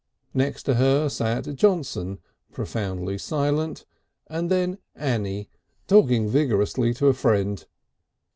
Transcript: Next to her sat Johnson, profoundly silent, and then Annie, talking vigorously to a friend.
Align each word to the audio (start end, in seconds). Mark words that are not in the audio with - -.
Next 0.33 0.63
to 0.63 0.73
her 0.73 1.09
sat 1.09 1.43
Johnson, 1.55 2.17
profoundly 2.51 3.19
silent, 3.19 3.85
and 4.25 4.49
then 4.49 4.79
Annie, 4.95 5.47
talking 5.85 6.27
vigorously 6.27 6.91
to 6.95 7.05
a 7.09 7.13
friend. 7.13 7.63